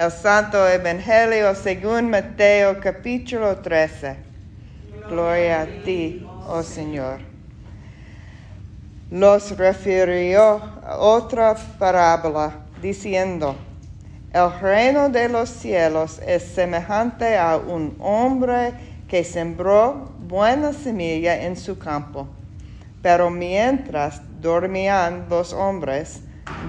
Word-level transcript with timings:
El 0.00 0.10
Santo 0.10 0.66
Evangelio 0.66 1.54
según 1.54 2.08
Mateo 2.08 2.80
capítulo 2.80 3.58
13. 3.58 4.16
Gloria 5.10 5.60
a 5.60 5.66
ti, 5.84 6.26
oh 6.48 6.62
Señor. 6.62 7.18
Los 9.10 9.54
refirió 9.58 10.62
otra 10.98 11.54
parábola 11.78 12.60
diciendo, 12.80 13.54
el 14.32 14.50
reino 14.62 15.10
de 15.10 15.28
los 15.28 15.50
cielos 15.50 16.18
es 16.26 16.44
semejante 16.44 17.36
a 17.36 17.58
un 17.58 17.94
hombre 18.00 18.72
que 19.06 19.22
sembró 19.22 20.12
buena 20.26 20.72
semilla 20.72 21.42
en 21.42 21.58
su 21.58 21.78
campo. 21.78 22.26
Pero 23.02 23.28
mientras 23.28 24.22
dormían 24.40 25.26
los 25.28 25.52
hombres, 25.52 26.22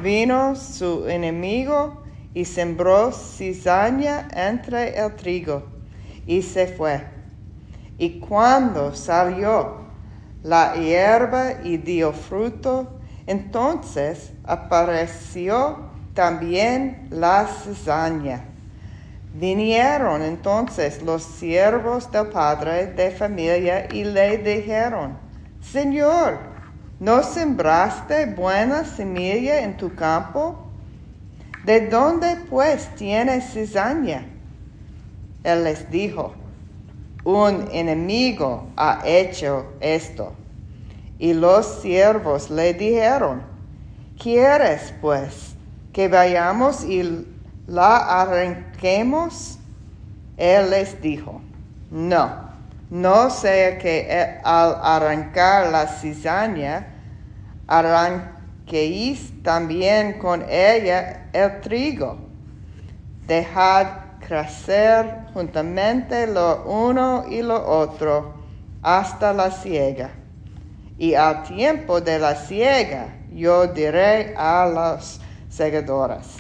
vino 0.04 0.54
su 0.57 1.07
enemigo 1.07 2.00
y 2.34 2.45
sembró 2.45 3.11
cizaña 3.11 4.27
entre 4.34 4.98
el 4.98 5.16
trigo 5.16 5.63
y 6.26 6.41
se 6.41 6.67
fue. 6.67 7.05
Y 7.98 8.20
cuando 8.20 8.95
salió 8.95 9.81
la 10.44 10.76
hierba 10.76 11.62
y 11.63 11.77
dio 11.77 12.13
fruto, 12.13 12.99
entonces 13.27 14.31
apareció 14.44 15.91
también 16.13 17.07
la 17.09 17.48
cizaña. 17.48 18.45
Vinieron 19.34 20.23
entonces 20.23 21.02
los 21.04 21.23
siervos 21.23 22.12
del 22.12 22.27
padre 22.27 22.88
de 22.88 23.12
familia 23.12 23.88
y 23.93 24.04
le 24.04 24.38
dijeron, 24.40 25.18
Señor, 25.62 26.40
¿no 26.99 27.23
sembraste 27.23 28.26
buena 28.26 28.84
semilla 28.84 29.62
en 29.62 29.77
tu 29.77 29.95
campo? 29.95 30.70
¿De 31.65 31.88
dónde 31.88 32.38
pues 32.49 32.89
tienes 32.95 33.53
cizaña? 33.53 34.25
Él 35.43 35.63
les 35.63 35.89
dijo, 35.91 36.34
un 37.23 37.68
enemigo 37.71 38.70
ha 38.76 39.01
hecho 39.05 39.73
esto. 39.79 40.34
Y 41.20 41.34
los 41.34 41.81
siervos 41.81 42.49
le 42.49 42.73
dijeron, 42.73 43.43
¿quieres 44.20 44.93
pues 45.01 45.55
que 45.93 46.07
vayamos 46.07 46.84
y 46.84 47.27
la 47.68 48.21
arranquemos? 48.21 49.59
Él 50.37 50.71
les 50.71 50.99
dijo, 50.99 51.41
no, 51.91 52.49
no 52.90 53.29
sea 53.29 53.77
que 53.77 54.40
al 54.43 54.77
arrancar 54.81 55.71
la 55.71 55.85
cizaña 55.85 56.87
arranquéis 58.72 59.44
también 59.44 60.18
con 60.18 60.44
ella 60.50 61.30
el 61.34 61.60
trigo. 61.62 62.18
Dejad 63.27 63.88
crecer 64.25 65.25
juntamente 65.34 66.25
lo 66.28 66.64
uno 66.64 67.25
y 67.30 67.42
lo 67.42 67.62
otro 67.66 68.34
hasta 68.81 69.34
la 69.34 69.52
siega. 69.52 70.12
Y 70.97 71.16
al 71.16 71.44
tiempo 71.44 72.00
de 72.00 72.19
la 72.19 72.36
siega 72.36 73.18
yo 73.34 73.68
diré 73.68 74.34
a 74.38 74.66
los 74.68 75.19
segadores, 75.50 76.38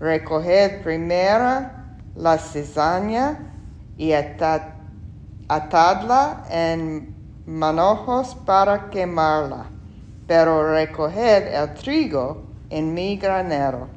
recoged 0.00 0.82
primero 0.82 1.70
la 2.16 2.38
cizaña 2.38 3.38
y 3.96 4.12
atadla 5.48 6.44
en 6.50 7.14
manojos 7.46 8.34
para 8.46 8.90
quemarla, 8.90 9.66
pero 10.28 10.72
recoged 10.72 11.48
el 11.52 11.74
trigo 11.74 12.44
en 12.70 12.94
mi 12.94 13.16
granero. 13.16 13.88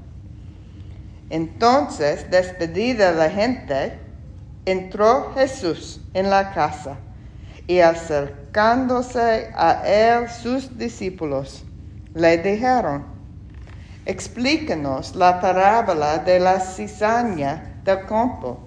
Entonces, 1.29 2.31
despedida 2.31 3.11
la 3.11 3.29
gente, 3.29 3.99
entró 4.65 5.33
Jesús 5.35 6.01
en 6.13 6.29
la 6.29 6.53
casa 6.53 6.97
y 7.67 7.79
acercándose 7.79 9.49
a 9.55 9.83
él 9.85 10.29
sus 10.29 10.77
discípulos, 10.77 11.65
le 12.13 12.37
dijeron, 12.37 13.05
explícanos 14.05 15.15
la 15.15 15.39
parábola 15.41 16.17
de 16.17 16.39
la 16.39 16.59
cizaña 16.59 17.81
del 17.83 18.05
campo. 18.05 18.59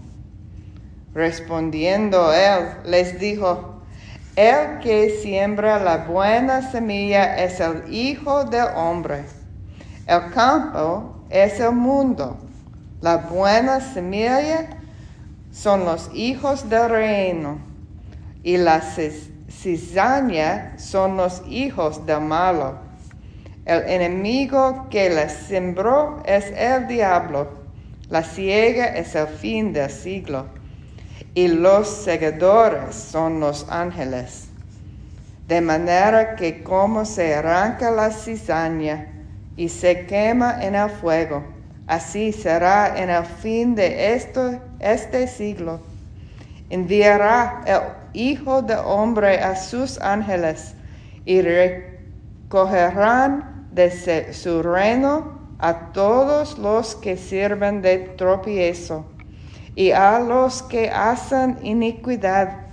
Respondiendo 1.15 2.33
él, 2.33 2.66
les 2.84 3.19
dijo, 3.19 3.74
el 4.37 4.81
que 4.81 5.11
siembra 5.22 5.78
la 5.78 5.99
buena 5.99 6.71
semilla 6.72 7.37
es 7.43 7.61
el 7.61 7.84
Hijo 7.93 8.45
del 8.45 8.67
Hombre. 8.75 9.25
El 10.06 10.33
campo 10.33 11.25
es 11.31 11.61
el 11.61 11.72
mundo. 11.72 12.37
La 13.00 13.19
buena 13.19 13.81
semilla 13.81 14.71
son 15.53 15.84
los 15.84 16.11
hijos 16.12 16.69
del 16.69 16.91
reino 16.91 17.59
y 18.43 18.56
la 18.56 18.83
cizaña 19.49 20.75
son 20.78 21.16
los 21.16 21.43
hijos 21.47 22.05
del 22.05 22.22
malo. 22.22 22.78
El 23.65 23.83
enemigo 23.89 24.89
que 24.91 25.11
la 25.11 25.28
sembró 25.28 26.22
es 26.27 26.47
el 26.56 26.89
diablo. 26.89 27.62
La 28.11 28.25
ciega 28.25 28.87
es 28.87 29.15
el 29.15 29.28
fin 29.28 29.72
del 29.72 29.91
siglo. 29.91 30.47
Y 31.35 31.49
los 31.49 31.89
segadores 31.89 32.95
son 32.95 33.41
los 33.41 33.67
ángeles. 33.69 34.49
De 35.49 35.61
manera 35.61 36.37
que 36.37 36.62
como 36.62 37.05
se 37.05 37.35
arranca 37.35 37.91
la 37.91 38.11
cizaña, 38.11 39.15
y 39.57 39.69
se 39.69 40.07
quema 40.07 40.65
en 40.65 40.75
el 40.75 40.91
fuego. 40.91 41.45
Así 41.87 42.33
será 42.33 43.01
en 43.01 43.11
el 43.11 43.25
fin 43.25 43.75
de 43.75 44.15
este 44.81 45.27
siglo. 45.29 45.81
Enviará 46.71 47.63
el 47.67 47.81
Hijo 48.15 48.63
del 48.63 48.79
Hombre 48.84 49.39
a 49.41 49.55
sus 49.57 50.01
ángeles 50.01 50.75
y 51.25 51.43
recogerán 52.49 53.69
de 53.73 54.33
su 54.33 54.63
reino 54.63 55.34
a 55.59 55.93
todos 55.93 56.59
los 56.59 56.95
que 56.97 57.17
sirven 57.17 57.83
de 57.83 57.99
tropiezo 58.17 59.05
y 59.75 59.91
a 59.91 60.21
los 60.21 60.62
que 60.62 60.91
hacen 60.91 61.59
iniquidad 61.62 62.65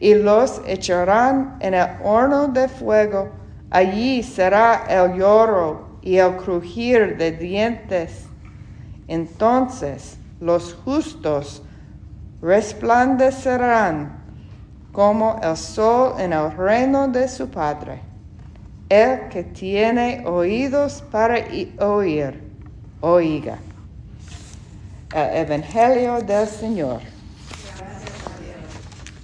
y 0.00 0.14
los 0.14 0.60
echarán 0.66 1.56
en 1.60 1.74
el 1.74 1.88
horno 2.02 2.48
de 2.48 2.68
fuego. 2.68 3.30
Allí 3.70 4.22
será 4.22 4.84
el 4.88 5.18
lloro 5.18 5.98
y 6.02 6.16
el 6.16 6.36
crujir 6.36 7.16
de 7.16 7.32
dientes. 7.32 8.26
Entonces 9.08 10.18
los 10.40 10.74
justos 10.74 11.62
resplandecerán 12.40 14.22
como 14.92 15.40
el 15.42 15.56
sol 15.56 16.14
en 16.18 16.32
el 16.32 16.56
reino 16.56 17.08
de 17.08 17.26
su 17.28 17.48
Padre. 17.48 18.00
El 18.88 19.28
que 19.28 19.42
tiene 19.42 20.24
oídos 20.26 21.02
para 21.10 21.36
oír, 21.80 22.42
oiga. 23.00 23.58
El 25.14 25.46
Evangelio 25.46 26.20
del 26.22 26.48
Señor. 26.48 27.00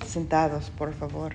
Sentados, 0.07 0.71
por 0.71 0.95
favor. 0.95 1.33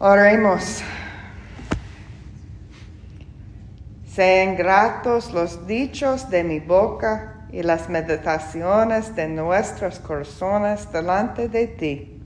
Oremos. 0.00 0.82
Sean 4.12 4.56
gratos 4.56 5.32
los 5.32 5.68
dichos 5.68 6.30
de 6.30 6.42
mi 6.42 6.58
boca 6.58 7.46
y 7.52 7.62
las 7.62 7.88
meditaciones 7.88 9.14
de 9.14 9.28
nuestros 9.28 10.00
corazones 10.00 10.90
delante 10.90 11.48
de 11.48 11.68
ti, 11.68 12.22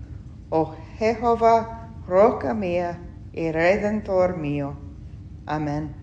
oh 0.48 0.74
Jehová, 0.96 1.90
roca 2.08 2.54
mía 2.54 2.98
y 3.34 3.52
redentor 3.52 4.38
mío. 4.38 4.78
Amén. 5.44 5.99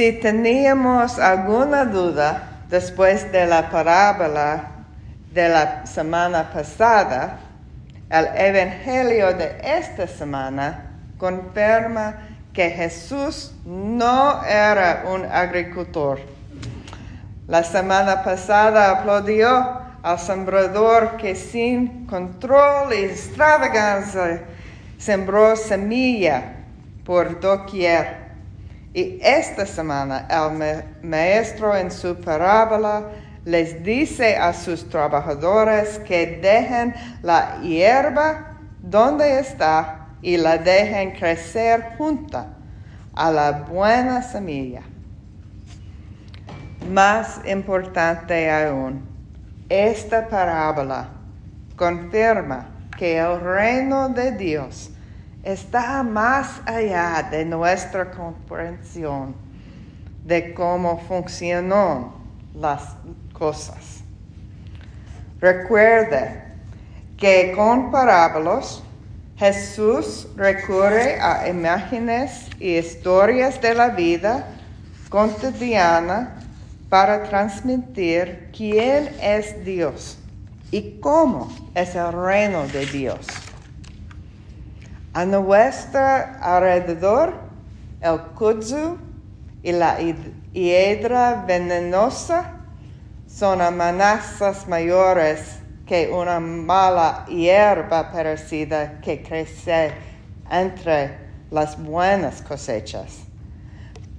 Si 0.00 0.12
teníamos 0.12 1.18
alguna 1.18 1.84
duda 1.84 2.62
después 2.70 3.30
de 3.32 3.44
la 3.44 3.68
parábola 3.68 4.64
de 5.30 5.46
la 5.50 5.84
semana 5.84 6.50
pasada, 6.50 7.38
el 8.08 8.28
Evangelio 8.34 9.34
de 9.34 9.60
esta 9.62 10.06
semana 10.06 10.86
confirma 11.18 12.14
que 12.54 12.70
Jesús 12.70 13.54
no 13.66 14.42
era 14.42 15.04
un 15.06 15.26
agricultor. 15.26 16.18
La 17.46 17.62
semana 17.62 18.22
pasada 18.22 18.92
aplaudió 18.92 19.82
al 20.02 20.18
sembrador 20.18 21.18
que 21.18 21.36
sin 21.36 22.06
control 22.06 22.94
y 22.94 23.04
extravagancia 23.04 24.44
sembró 24.96 25.54
semilla 25.56 26.54
por 27.04 27.38
doquier. 27.38 28.19
Y 28.92 29.20
esta 29.22 29.66
semana 29.66 30.26
el 30.28 30.84
maestro 31.08 31.76
en 31.76 31.90
su 31.90 32.16
parábola 32.16 33.08
les 33.44 33.82
dice 33.82 34.36
a 34.36 34.52
sus 34.52 34.88
trabajadores 34.88 36.00
que 36.00 36.38
dejen 36.42 36.94
la 37.22 37.60
hierba 37.62 38.58
donde 38.82 39.38
está 39.38 40.08
y 40.22 40.36
la 40.36 40.58
dejen 40.58 41.12
crecer 41.12 41.94
junta 41.96 42.48
a 43.14 43.30
la 43.30 43.52
buena 43.52 44.22
semilla. 44.22 44.82
Más 46.90 47.40
importante 47.46 48.50
aún, 48.50 49.08
esta 49.68 50.26
parábola 50.28 51.08
confirma 51.76 52.68
que 52.98 53.18
el 53.18 53.40
reino 53.40 54.08
de 54.08 54.32
Dios 54.32 54.90
está 55.42 56.02
más 56.02 56.60
allá 56.66 57.26
de 57.30 57.44
nuestra 57.44 58.10
comprensión 58.10 59.34
de 60.24 60.52
cómo 60.54 60.98
funcionan 61.08 62.12
las 62.54 62.94
cosas. 63.32 64.02
Recuerde 65.40 66.42
que 67.16 67.52
con 67.56 67.90
parábolas 67.90 68.82
Jesús 69.36 70.28
recurre 70.36 71.18
a 71.18 71.48
imágenes 71.48 72.46
y 72.58 72.76
historias 72.76 73.60
de 73.62 73.74
la 73.74 73.88
vida 73.88 74.46
cotidiana 75.08 76.36
para 76.90 77.22
transmitir 77.22 78.50
quién 78.54 79.08
es 79.22 79.64
Dios 79.64 80.18
y 80.70 81.00
cómo 81.00 81.50
es 81.74 81.94
el 81.94 82.12
reino 82.12 82.66
de 82.68 82.84
Dios. 82.84 83.26
A 85.12 85.24
nuestro 85.24 86.00
alrededor, 86.40 87.34
el 88.00 88.18
kudzu 88.34 88.96
y 89.62 89.72
la 89.72 89.98
hiedra 90.52 91.44
venenosa 91.46 92.60
son 93.26 93.60
amenazas 93.60 94.68
mayores 94.68 95.58
que 95.84 96.08
una 96.08 96.38
mala 96.38 97.24
hierba 97.26 98.12
parecida 98.12 99.00
que 99.00 99.20
crece 99.20 99.92
entre 100.48 101.18
las 101.50 101.76
buenas 101.76 102.40
cosechas. 102.42 103.24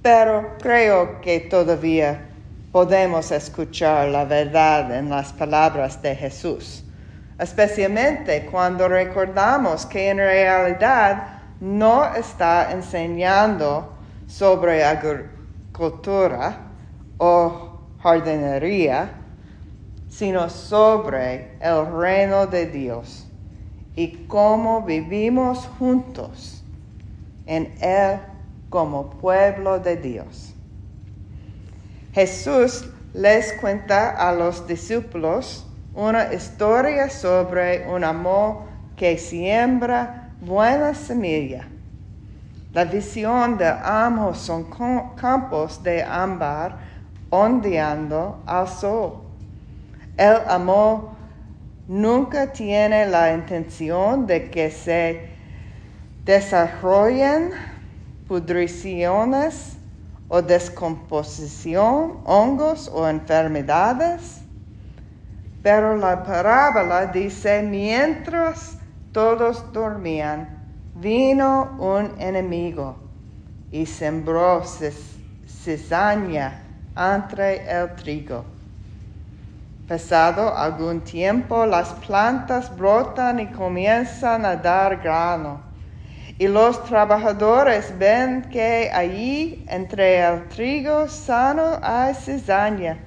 Pero 0.02 0.58
creo 0.60 1.22
que 1.22 1.40
todavía 1.40 2.28
podemos 2.70 3.30
escuchar 3.32 4.08
la 4.08 4.26
verdad 4.26 4.94
en 4.94 5.08
las 5.08 5.32
palabras 5.32 6.02
de 6.02 6.14
Jesús, 6.16 6.84
especialmente 7.42 8.46
cuando 8.46 8.88
recordamos 8.88 9.84
que 9.86 10.10
en 10.10 10.18
realidad 10.18 11.40
no 11.60 12.14
está 12.14 12.70
enseñando 12.70 13.92
sobre 14.28 14.84
agricultura 14.84 16.56
o 17.18 17.80
jardinería, 18.00 19.10
sino 20.08 20.48
sobre 20.48 21.56
el 21.60 21.92
reino 21.92 22.46
de 22.46 22.66
Dios 22.66 23.26
y 23.96 24.26
cómo 24.28 24.82
vivimos 24.82 25.68
juntos 25.78 26.62
en 27.46 27.74
Él 27.80 28.20
como 28.70 29.10
pueblo 29.10 29.80
de 29.80 29.96
Dios. 29.96 30.54
Jesús 32.12 32.88
les 33.14 33.52
cuenta 33.54 34.10
a 34.10 34.32
los 34.32 34.66
discípulos 34.66 35.66
una 35.94 36.32
historia 36.32 37.10
sobre 37.10 37.86
un 37.86 38.04
amor 38.04 38.62
que 38.96 39.18
siembra 39.18 40.30
buena 40.40 40.94
semilla. 40.94 41.68
La 42.72 42.84
visión 42.84 43.58
de 43.58 43.68
ambos 43.68 44.38
son 44.38 44.66
campos 45.14 45.82
de 45.82 46.02
ámbar 46.02 46.78
ondeando 47.28 48.42
al 48.46 48.68
sol. 48.68 49.22
El 50.16 50.36
amor 50.48 51.10
nunca 51.88 52.52
tiene 52.52 53.06
la 53.06 53.34
intención 53.34 54.26
de 54.26 54.50
que 54.50 54.70
se 54.70 55.28
desarrollen 56.24 57.50
pudriciones 58.28 59.76
o 60.28 60.40
descomposición, 60.40 62.20
hongos 62.24 62.88
o 62.88 63.06
enfermedades. 63.06 64.41
Pero 65.62 65.96
la 65.96 66.24
parábola 66.24 67.06
dice, 67.06 67.62
mientras 67.62 68.78
todos 69.12 69.72
dormían, 69.72 70.48
vino 70.94 71.76
un 71.78 72.12
enemigo 72.18 72.98
y 73.70 73.86
sembró 73.86 74.64
cizaña 75.46 76.60
entre 76.96 77.70
el 77.70 77.94
trigo. 77.94 78.44
Pasado 79.86 80.56
algún 80.56 81.00
tiempo, 81.00 81.64
las 81.64 81.90
plantas 81.94 82.74
brotan 82.76 83.38
y 83.40 83.46
comienzan 83.48 84.44
a 84.44 84.56
dar 84.56 84.96
grano. 84.96 85.60
Y 86.38 86.48
los 86.48 86.82
trabajadores 86.84 87.96
ven 87.98 88.48
que 88.50 88.90
allí, 88.92 89.64
entre 89.68 90.20
el 90.26 90.48
trigo 90.48 91.08
sano, 91.08 91.78
hay 91.82 92.14
cizaña, 92.14 92.98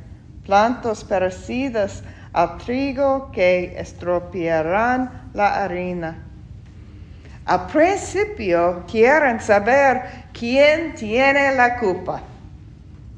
plantas 0.46 1.04
parecidas 1.04 2.04
al 2.36 2.58
trigo 2.58 3.32
que 3.32 3.74
estropearán 3.78 5.32
la 5.34 5.64
harina. 5.64 6.24
Al 7.46 7.68
principio 7.68 8.84
quieren 8.88 9.40
saber 9.40 10.28
quién 10.34 10.96
tiene 10.96 11.56
la 11.56 11.78
culpa. 11.78 12.22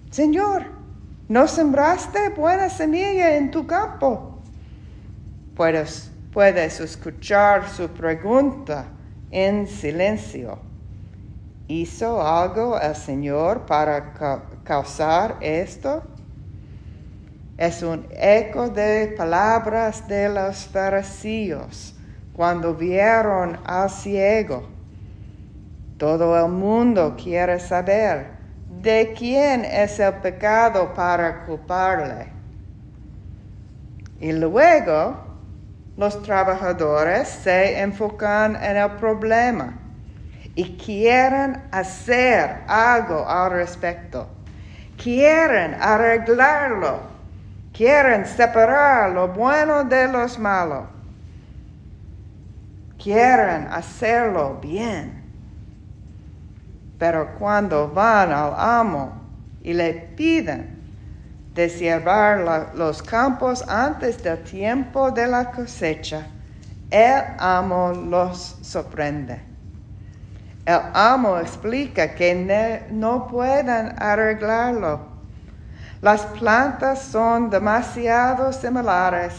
Señor, 0.09 0.77
¿No 1.29 1.45
sembraste 1.45 2.29
buena 2.29 2.69
semilla 2.69 3.35
en 3.35 3.51
tu 3.51 3.67
campo? 3.67 4.39
Puedes, 5.57 6.09
puedes 6.31 6.79
escuchar 6.79 7.67
su 7.67 7.89
pregunta 7.89 8.85
en 9.29 9.67
silencio. 9.67 10.57
¿Hizo 11.67 12.25
algo 12.25 12.79
el 12.79 12.95
Señor 12.95 13.65
para 13.65 14.13
causar 14.63 15.35
esto? 15.41 16.01
Es 17.57 17.81
un 17.81 18.07
eco 18.11 18.69
de 18.69 19.13
palabras 19.17 20.07
de 20.07 20.29
los 20.29 20.65
fariseos 20.65 21.95
cuando 22.33 22.75
vieron 22.75 23.59
al 23.65 23.89
ciego. 23.89 24.69
Todo 25.97 26.37
el 26.37 26.51
mundo 26.51 27.15
quiere 27.17 27.59
saber 27.59 28.37
¿De 28.81 29.13
quién 29.17 29.65
es 29.65 29.99
el 29.99 30.13
pecado 30.15 30.93
para 30.93 31.45
culparle? 31.45 32.27
Y 34.19 34.31
luego 34.33 35.17
los 35.97 36.21
trabajadores 36.21 37.27
se 37.27 37.79
enfocan 37.79 38.55
en 38.55 38.77
el 38.77 38.91
problema 38.91 39.79
y 40.53 40.77
quieren 40.77 41.63
hacer 41.71 42.57
algo 42.67 43.27
al 43.27 43.51
respecto. 43.51 44.29
Quieren 44.95 45.75
arreglarlo. 45.81 47.16
Quieren 47.77 48.25
separar 48.25 49.11
lo 49.11 49.27
bueno 49.27 49.83
de 49.83 50.07
los 50.07 50.39
malos. 50.39 50.85
Quieren 52.97 53.67
hacerlo 53.67 54.57
bien. 54.59 55.23
Pero 56.97 57.35
cuando 57.37 57.87
van 57.87 58.31
al 58.31 58.55
amo 58.57 59.21
y 59.61 59.73
le 59.75 59.93
piden 59.93 60.75
de 61.53 62.71
los 62.73 63.03
campos 63.03 63.63
antes 63.67 64.23
del 64.23 64.43
tiempo 64.43 65.11
de 65.11 65.27
la 65.27 65.51
cosecha, 65.51 66.25
el 66.89 67.23
amo 67.37 67.93
los 67.93 68.57
sorprende. 68.63 69.39
El 70.65 70.79
amo 70.95 71.37
explica 71.37 72.15
que 72.15 72.87
no 72.89 73.27
pueden 73.27 73.93
arreglarlo. 73.99 75.06
Las 76.01 76.21
plantas 76.25 77.01
son 77.01 77.49
demasiado 77.49 78.53
similares 78.53 79.33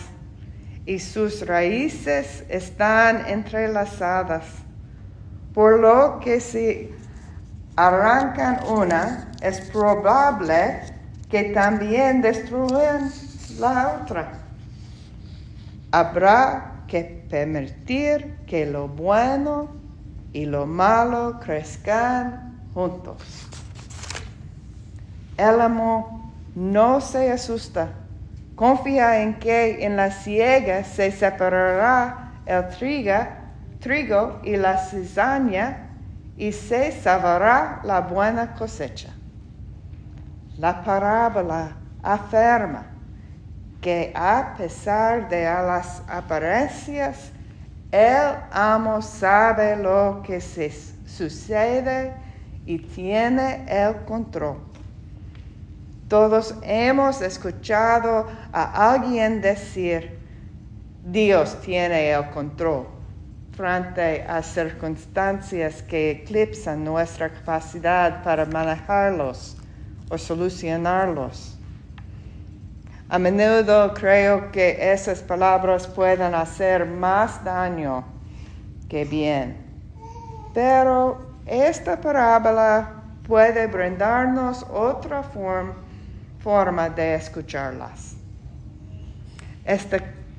y 0.85 0.99
sus 0.99 1.47
raíces 1.47 2.45
están 2.49 3.27
entrelazadas, 3.29 4.45
por 5.55 5.79
lo 5.79 6.19
que 6.19 6.41
si 6.41 6.91
arrancan 7.77 8.59
una, 8.67 9.31
es 9.41 9.61
probable 9.71 10.81
que 11.31 11.45
también 11.45 12.23
destruyan 12.23 13.13
la 13.61 14.01
otra. 14.03 14.33
Habrá 15.93 16.83
que 16.89 17.25
permitir 17.31 18.37
que 18.47 18.67
lo 18.67 18.89
bueno 18.89 19.69
y 20.33 20.45
lo 20.45 20.67
malo 20.67 21.39
crezcan 21.39 22.61
juntos. 22.75 23.47
El 25.37 25.61
amor 25.61 26.18
no 26.59 27.01
se 27.01 27.31
asusta, 27.31 27.93
confía 28.57 29.23
en 29.23 29.39
que 29.39 29.85
en 29.87 29.95
la 29.95 30.11
siega 30.11 30.83
se 30.83 31.13
separará 31.13 32.33
el 32.47 32.69
trigo, 32.71 33.15
trigo 33.79 34.41
y 34.43 34.57
la 34.57 34.77
cizaña 34.77 35.91
y 36.37 36.51
se 36.51 36.91
sabrá 36.91 37.81
la 37.85 38.01
buena 38.01 38.55
cosecha. 38.55 39.11
La 40.59 40.83
parábola 40.83 41.77
afirma 42.03 42.87
que 43.81 44.13
a 44.17 44.55
pesar 44.59 45.29
de 45.29 45.45
las 45.45 46.03
apariencias, 46.09 47.31
El 47.91 48.37
amo 48.53 49.01
sabe 49.01 49.75
lo 49.77 50.23
que 50.23 50.43
se 50.43 50.71
sucede 51.07 52.13
y 52.67 52.79
tiene 52.81 53.65
el 53.67 54.05
control. 54.05 54.68
Todos 56.09 56.55
hemos 56.63 57.21
escuchado 57.21 58.27
a 58.51 58.93
alguien 58.93 59.43
decir, 59.43 60.19
Dios 61.05 61.61
tiene 61.61 62.13
el 62.13 62.31
control 62.31 62.87
frente 63.53 64.23
a 64.23 64.43
circunstancias 64.43 65.83
que 65.83 66.13
eclipsan 66.13 66.83
nuestra 66.83 67.29
capacidad 67.29 68.23
para 68.23 68.47
manejarlos 68.47 69.59
o 70.09 70.17
solucionarlos. 70.17 71.59
A 73.11 73.19
menudo 73.19 73.93
creo 73.93 74.51
que 74.51 74.93
esas 74.93 75.21
palabras 75.21 75.87
pueden 75.87 76.35
hacer 76.35 76.87
más 76.87 77.45
daño 77.45 78.05
que 78.89 79.05
bien, 79.05 79.59
pero 80.55 81.19
esta 81.45 82.01
parábola 82.01 83.03
puede 83.27 83.67
brindarnos 83.67 84.65
otra 84.71 85.23
forma 85.23 85.88
forma 86.41 86.89
de 86.89 87.15
escucharlas. 87.15 88.17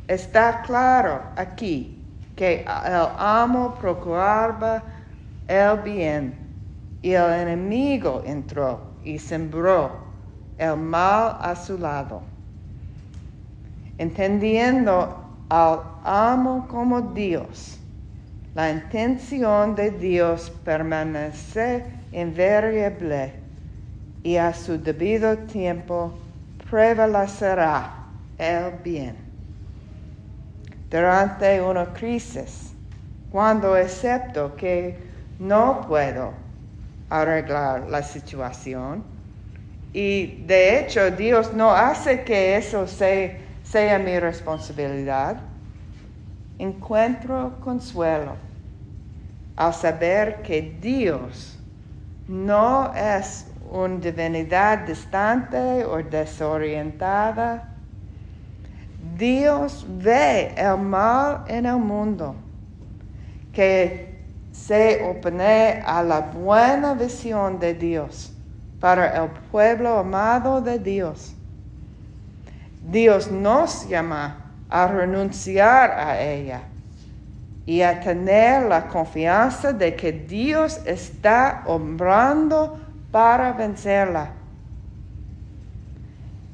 Está, 0.07 0.61
claro 0.63 1.21
aquí 1.35 2.01
que 2.35 2.61
el 2.61 3.07
amo 3.17 3.75
procuraba 3.75 4.81
el 5.47 5.77
bien 5.81 6.35
y 7.01 7.11
el 7.11 7.31
enemigo 7.31 8.23
entró 8.25 8.81
y 9.03 9.19
sembró 9.19 9.91
el 10.57 10.77
mal 10.77 11.37
a 11.41 11.55
su 11.55 11.77
lado. 11.77 12.21
Entendiendo 13.97 15.23
al 15.49 15.81
amo 16.03 16.67
como 16.67 17.01
Dios, 17.01 17.79
la 18.55 18.71
intención 18.71 19.75
de 19.75 19.91
Dios 19.91 20.51
permanece 20.63 21.85
invariable 22.11 23.38
y 24.23 24.37
a 24.37 24.53
su 24.53 24.77
debido 24.81 25.37
tiempo 25.37 26.13
prevalecerá 26.69 28.05
el 28.37 28.71
bien. 28.83 29.17
Durante 30.89 31.61
una 31.61 31.93
crisis, 31.93 32.73
cuando 33.31 33.75
acepto 33.75 34.55
que 34.55 34.97
no 35.37 35.81
puedo 35.87 36.33
arreglar 37.09 37.89
la 37.89 38.03
situación, 38.03 39.03
y 39.93 40.43
de 40.45 40.79
hecho 40.79 41.11
Dios 41.11 41.53
no 41.53 41.71
hace 41.71 42.23
que 42.23 42.57
eso 42.57 42.87
sea 42.87 43.99
mi 43.99 44.19
responsabilidad, 44.19 45.41
encuentro 46.57 47.59
consuelo 47.61 48.35
al 49.55 49.73
saber 49.73 50.41
que 50.41 50.77
Dios 50.79 51.57
no 52.27 52.93
es 52.93 53.48
una 53.71 53.97
divinidad 53.97 54.79
distante 54.79 55.85
o 55.85 56.01
desorientada. 56.03 57.69
Dios 59.17 59.85
ve 59.87 60.53
el 60.55 60.77
mal 60.77 61.43
en 61.47 61.65
el 61.65 61.77
mundo 61.77 62.35
que 63.53 64.19
se 64.51 65.03
opone 65.03 65.81
a 65.85 66.01
la 66.03 66.21
buena 66.21 66.93
visión 66.93 67.59
de 67.59 67.73
Dios 67.73 68.33
para 68.79 69.23
el 69.23 69.29
pueblo 69.51 69.97
amado 69.97 70.61
de 70.61 70.79
Dios. 70.79 71.33
Dios 72.89 73.29
nos 73.29 73.87
llama 73.87 74.51
a 74.69 74.87
renunciar 74.87 75.91
a 75.91 76.21
ella 76.21 76.61
y 77.65 77.81
a 77.81 77.99
tener 77.99 78.67
la 78.67 78.87
confianza 78.87 79.73
de 79.73 79.95
que 79.95 80.11
Dios 80.11 80.79
está 80.85 81.63
obrando 81.65 82.79
para 83.11 83.53
vencerla. 83.53 84.33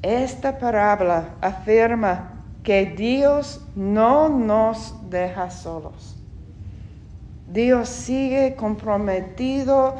Esta 0.02 0.56
parábola 0.58 1.30
afirma 1.40 2.32
que 2.62 2.86
Dios 2.86 3.66
no 3.74 4.28
nos 4.28 4.94
deja 5.08 5.50
solos. 5.50 6.16
Dios 7.48 7.88
sigue 7.88 8.54
comprometido 8.56 9.94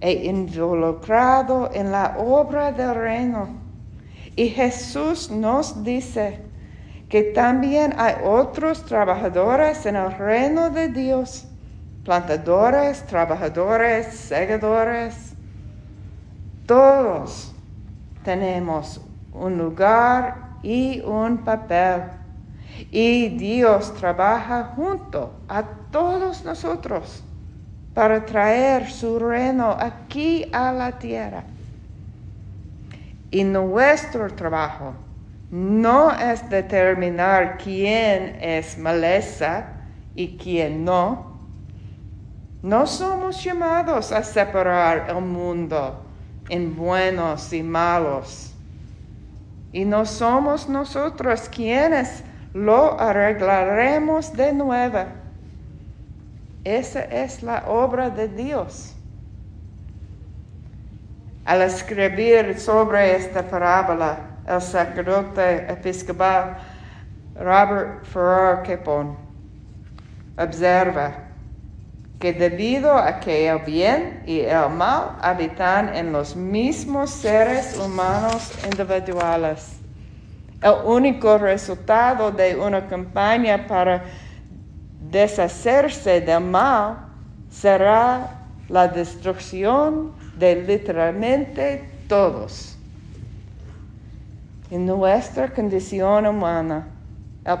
e 0.00 0.26
involucrado 0.26 1.70
en 1.72 1.92
la 1.92 2.16
obra 2.18 2.72
del 2.72 2.94
reino. 2.94 3.48
Y 4.36 4.48
Jesús 4.48 5.30
nos 5.30 5.84
dice 5.84 6.40
que 7.08 7.22
también 7.22 7.94
hay 7.96 8.14
otros 8.24 8.84
trabajadores 8.84 9.86
en 9.86 9.96
el 9.96 10.10
reino 10.12 10.70
de 10.70 10.88
Dios, 10.88 11.46
plantadores, 12.04 13.06
trabajadores, 13.06 14.06
segadores, 14.14 15.33
todos 16.66 17.52
tenemos 18.24 19.00
un 19.32 19.58
lugar 19.58 20.56
y 20.62 21.00
un 21.00 21.38
papel. 21.38 22.02
Y 22.90 23.28
Dios 23.28 23.94
trabaja 23.94 24.72
junto 24.74 25.32
a 25.48 25.62
todos 25.90 26.44
nosotros 26.44 27.22
para 27.92 28.24
traer 28.24 28.90
su 28.90 29.18
reino 29.18 29.76
aquí 29.78 30.46
a 30.52 30.72
la 30.72 30.98
tierra. 30.98 31.44
Y 33.30 33.44
nuestro 33.44 34.32
trabajo 34.34 34.94
no 35.50 36.10
es 36.10 36.48
determinar 36.48 37.58
quién 37.58 38.36
es 38.40 38.76
maleza 38.78 39.66
y 40.14 40.36
quién 40.36 40.84
no. 40.84 41.34
No 42.62 42.86
somos 42.86 43.42
llamados 43.44 44.10
a 44.10 44.22
separar 44.22 45.06
el 45.10 45.20
mundo 45.20 46.03
en 46.48 46.76
buenos 46.76 47.52
y 47.52 47.62
malos. 47.62 48.52
Y 49.72 49.84
no 49.84 50.06
somos 50.06 50.68
nosotros 50.68 51.48
quienes 51.48 52.22
lo 52.52 52.98
arreglaremos 53.00 54.32
de 54.32 54.52
nuevo. 54.52 55.04
Esa 56.62 57.02
es 57.04 57.42
la 57.42 57.64
obra 57.66 58.10
de 58.10 58.28
Dios. 58.28 58.94
Al 61.44 61.62
escribir 61.62 62.58
sobre 62.58 63.16
esta 63.16 63.42
parábola, 63.42 64.18
el 64.46 64.60
sacerdote 64.62 65.70
episcopal 65.70 66.56
Robert 67.34 68.04
Farrar 68.04 68.62
Capon 68.62 69.16
observa 70.38 71.12
que 72.18 72.32
debido 72.32 72.96
a 72.96 73.20
que 73.20 73.48
el 73.48 73.58
bien 73.60 74.22
y 74.26 74.40
el 74.40 74.70
mal 74.70 75.16
habitan 75.20 75.94
en 75.94 76.12
los 76.12 76.36
mismos 76.36 77.10
seres 77.10 77.78
humanos 77.78 78.52
individuales, 78.64 79.78
el 80.62 80.74
único 80.84 81.36
resultado 81.36 82.30
de 82.30 82.56
una 82.56 82.86
campaña 82.86 83.66
para 83.66 84.04
deshacerse 85.10 86.20
del 86.20 86.40
mal 86.40 87.06
será 87.50 88.30
la 88.68 88.88
destrucción 88.88 90.12
de 90.38 90.56
literalmente 90.56 91.86
todos. 92.08 92.78
En 94.70 94.86
nuestra 94.86 95.48
condición 95.48 96.26
humana, 96.26 96.88
el, 97.44 97.58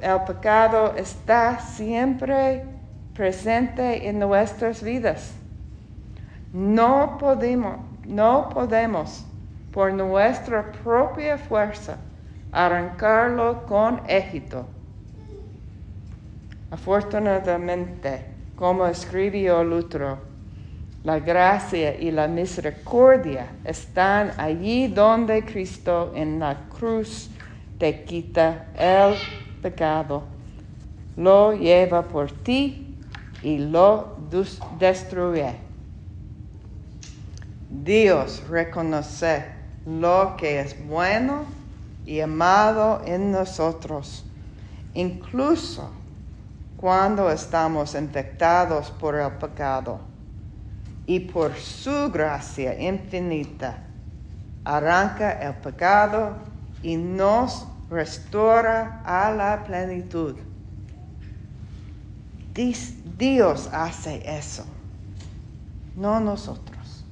el 0.00 0.20
pecado 0.22 0.94
está 0.96 1.60
siempre 1.60 2.71
presente 3.14 4.08
en 4.08 4.18
nuestras 4.18 4.82
vidas. 4.82 5.32
No 6.52 7.16
podemos, 7.18 7.78
no 8.06 8.48
podemos 8.48 9.24
por 9.72 9.92
nuestra 9.92 10.70
propia 10.84 11.38
fuerza 11.38 11.96
arrancarlo 12.50 13.64
con 13.66 14.02
éxito. 14.06 14.66
Afortunadamente, 16.70 18.26
como 18.56 18.86
escribió 18.86 19.64
Lutero, 19.64 20.18
la 21.04 21.18
gracia 21.18 21.98
y 21.98 22.10
la 22.10 22.28
misericordia 22.28 23.46
están 23.64 24.32
allí 24.38 24.88
donde 24.88 25.44
Cristo 25.44 26.12
en 26.14 26.38
la 26.38 26.56
cruz 26.68 27.30
te 27.78 28.04
quita 28.04 28.66
el 28.78 29.16
pecado, 29.60 30.22
lo 31.16 31.54
lleva 31.54 32.02
por 32.02 32.30
ti 32.30 32.91
y 33.42 33.58
lo 33.58 34.16
destruye. 34.78 35.56
Dios 37.68 38.42
reconoce 38.48 39.46
lo 39.86 40.36
que 40.36 40.60
es 40.60 40.86
bueno 40.86 41.44
y 42.04 42.20
amado 42.20 43.02
en 43.04 43.32
nosotros, 43.32 44.24
incluso 44.94 45.90
cuando 46.76 47.30
estamos 47.30 47.94
infectados 47.94 48.90
por 48.90 49.14
el 49.14 49.32
pecado. 49.32 50.00
Y 51.06 51.20
por 51.20 51.54
su 51.54 52.10
gracia 52.12 52.80
infinita, 52.80 53.82
arranca 54.64 55.32
el 55.32 55.54
pecado 55.54 56.36
y 56.82 56.96
nos 56.96 57.66
restaura 57.90 59.02
a 59.04 59.32
la 59.32 59.64
plenitud. 59.64 60.36
Dios 62.54 63.68
hace 63.72 64.22
eso, 64.24 64.64
no 65.96 66.20
nosotros. 66.20 67.04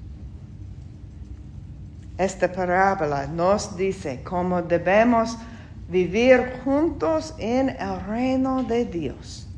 Esta 2.19 2.53
parábola 2.53 3.27
nos 3.27 3.77
dice 3.77 4.23
cómo 4.23 4.61
debemos 4.61 5.39
vivir 5.89 6.61
juntos 6.65 7.35
en 7.39 7.71
el 7.71 8.01
reino 8.07 8.63
de 8.63 8.85
Dios. 8.85 9.49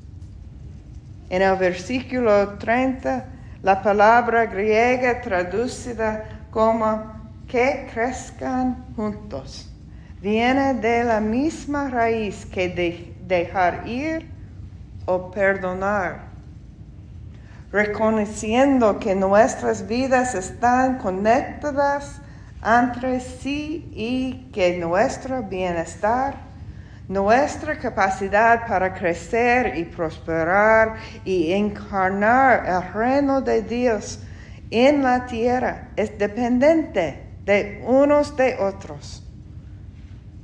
En 1.29 1.43
el 1.43 1.57
versículo 1.57 2.59
30, 2.59 3.27
la 3.63 3.83
palabra 3.83 4.47
griega 4.47 5.21
traducida 5.21 6.47
como 6.51 7.13
que 7.49 7.89
crezcan 7.93 8.85
juntos 8.95 9.73
viene 10.23 10.75
de 10.75 11.03
la 11.03 11.21
misma 11.21 11.91
raíz 11.91 12.47
que 12.47 12.69
de 12.69 13.13
dejar 13.27 13.89
ir 13.89 14.32
o 15.07 15.31
perdonar, 15.31 16.25
reconociendo 17.71 18.99
que 18.99 19.15
nuestras 19.15 19.87
vidas 19.87 20.35
están 20.35 20.99
conectadas 20.99 22.21
entre 22.65 23.21
sí 23.21 23.91
y 23.95 24.51
que 24.53 24.79
nuestro 24.79 25.43
bienestar, 25.43 26.35
nuestra 27.09 27.79
capacidad 27.79 28.67
para 28.67 28.95
crecer 28.95 29.77
y 29.77 29.85
prosperar 29.85 30.95
y 31.25 31.53
encarnar 31.53 32.65
el 32.67 32.93
reino 32.93 33.41
de 33.41 33.63
Dios 33.63 34.21
en 34.71 35.03
la 35.03 35.27
tierra 35.27 35.89
es 35.97 36.17
dependiente 36.17 37.23
de 37.45 37.83
unos 37.85 38.37
de 38.37 38.57
otros. 38.59 39.32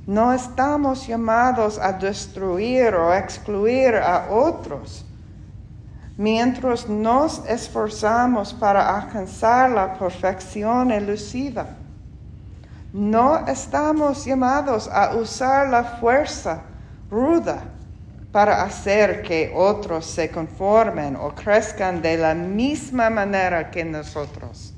No 0.09 0.33
estamos 0.33 1.05
llamados 1.05 1.77
a 1.77 1.93
destruir 1.93 2.95
o 2.95 3.13
excluir 3.13 3.93
a 3.93 4.25
otros 4.31 5.05
mientras 6.17 6.89
nos 6.89 7.45
esforzamos 7.45 8.51
para 8.51 8.97
alcanzar 8.97 9.69
la 9.69 9.93
perfección 9.99 10.89
elusiva. 10.89 11.67
No 12.91 13.45
estamos 13.45 14.25
llamados 14.25 14.87
a 14.87 15.13
usar 15.13 15.69
la 15.69 15.83
fuerza 15.83 16.63
ruda 17.11 17.61
para 18.31 18.63
hacer 18.63 19.21
que 19.21 19.53
otros 19.55 20.07
se 20.07 20.31
conformen 20.31 21.15
o 21.17 21.35
crezcan 21.35 22.01
de 22.01 22.17
la 22.17 22.33
misma 22.33 23.11
manera 23.11 23.69
que 23.69 23.85
nosotros. 23.85 24.73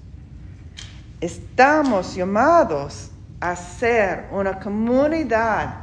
Estamos 1.21 2.15
llamados 2.15 3.10
a 3.41 3.55
ser 3.55 4.27
una 4.31 4.59
comunidad 4.59 5.73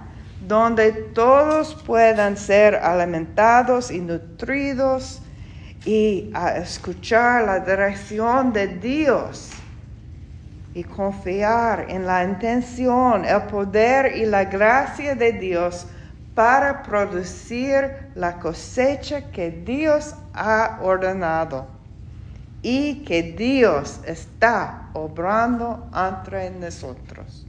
donde 0.41 0.93
todos 0.93 1.75
puedan 1.75 2.37
ser 2.37 2.77
alimentados 2.77 3.91
y 3.91 4.01
nutridos 4.01 5.21
y 5.85 6.31
a 6.35 6.57
escuchar 6.57 7.45
la 7.45 7.61
dirección 7.61 8.53
de 8.53 8.69
Dios 8.69 9.51
y 10.75 10.85
confiar 10.85 11.87
en 11.89 12.07
la 12.07 12.23
intención, 12.23 13.25
el 13.25 13.43
poder 13.43 14.17
y 14.17 14.27
la 14.27 14.45
gracia 14.45 15.17
de 15.17 15.33
Dios 15.33 15.87
para 16.35 16.85
producir 16.85 18.11
la 18.15 18.39
cosecha 18.39 19.33
que 19.33 19.51
Dios 19.51 20.15
ha 20.35 20.79
ordenado 20.81 21.67
y 22.63 23.03
que 23.05 23.23
Dios 23.23 24.01
está 24.05 24.91
obrando 24.93 25.89
entre 25.93 26.51
nosotros. 26.51 27.48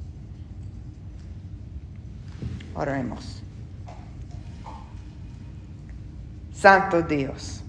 Oremos. 2.76 3.44
Santo 6.52 7.02
Dios, 7.02 7.64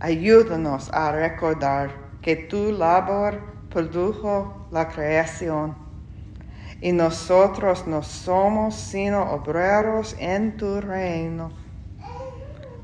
ayúdanos 0.00 0.90
a 0.92 1.12
recordar 1.12 1.90
que 2.22 2.36
tu 2.36 2.72
labor 2.72 3.40
produjo 3.68 4.66
la 4.70 4.88
creación 4.88 5.76
y 6.80 6.92
nosotros 6.92 7.86
no 7.86 8.02
somos 8.02 8.74
sino 8.74 9.22
obreros 9.32 10.16
en 10.18 10.56
tu 10.56 10.80
reino. 10.80 11.52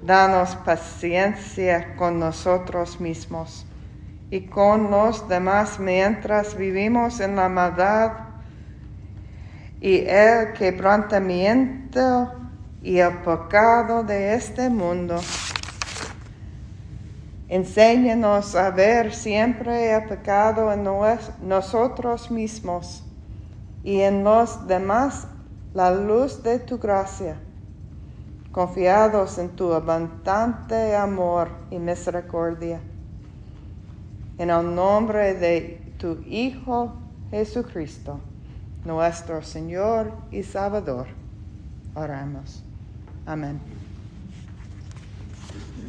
Danos 0.03 0.55
paciencia 0.57 1.97
con 1.97 2.21
nosotros 2.21 3.01
mismos 3.01 3.67
y 4.31 4.43
con 4.43 4.91
los 4.91 5.29
demás 5.29 5.81
mientras 5.81 6.55
vivimos 6.55 7.19
en 7.21 7.35
la 7.35 7.49
maldad 7.49 8.28
y 9.81 9.99
el 10.07 10.53
quebrantamiento 10.55 12.33
y 12.83 12.99
el 12.99 13.19
pecado 13.19 14.03
de 14.03 14.35
este 14.35 14.69
mundo. 14.69 15.21
Enséñanos 17.49 18.55
a 18.55 18.71
ver 18.71 19.15
siempre 19.15 19.95
el 19.95 20.05
pecado 20.05 20.73
en 20.73 20.85
nosotros 21.49 22.31
mismos 22.31 23.05
y 23.83 24.01
en 24.01 24.23
los 24.23 24.67
demás 24.67 25.27
la 25.73 25.91
luz 25.91 26.43
de 26.43 26.59
tu 26.59 26.79
gracia, 26.79 27.37
confiados 28.53 29.39
en 29.39 29.51
tu 29.51 29.73
abundante 29.73 30.95
amor 30.95 31.49
y 31.71 31.79
misericordia. 31.79 32.81
En 34.37 34.51
el 34.51 34.75
nombre 34.75 35.35
de 35.35 35.81
tu 35.99 36.19
Hijo 36.27 36.93
Jesucristo, 37.31 38.21
nuestro 38.85 39.43
Señor 39.43 40.13
y 40.31 40.43
Salvador, 40.43 41.09
oramos. 41.95 42.63
Amén. 43.27 43.78